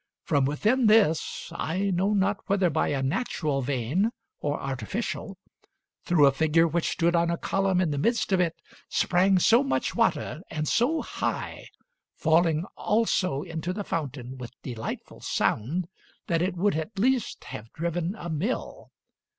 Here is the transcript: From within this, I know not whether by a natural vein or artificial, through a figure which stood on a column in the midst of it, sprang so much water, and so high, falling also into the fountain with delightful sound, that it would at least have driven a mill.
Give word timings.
From 0.23 0.45
within 0.45 0.87
this, 0.87 1.51
I 1.55 1.91
know 1.91 2.11
not 2.15 2.37
whether 2.49 2.71
by 2.71 2.87
a 2.87 3.03
natural 3.03 3.61
vein 3.61 4.09
or 4.39 4.59
artificial, 4.59 5.37
through 6.05 6.25
a 6.25 6.31
figure 6.31 6.67
which 6.67 6.89
stood 6.89 7.15
on 7.15 7.29
a 7.29 7.37
column 7.37 7.79
in 7.79 7.91
the 7.91 7.99
midst 7.99 8.31
of 8.31 8.39
it, 8.39 8.55
sprang 8.89 9.37
so 9.37 9.63
much 9.63 9.93
water, 9.95 10.41
and 10.49 10.67
so 10.67 11.03
high, 11.03 11.67
falling 12.15 12.65
also 12.75 13.43
into 13.43 13.73
the 13.73 13.83
fountain 13.83 14.39
with 14.39 14.59
delightful 14.63 15.19
sound, 15.19 15.87
that 16.25 16.41
it 16.41 16.57
would 16.57 16.75
at 16.75 16.97
least 16.97 17.43
have 17.43 17.71
driven 17.71 18.15
a 18.17 18.27
mill. 18.27 18.89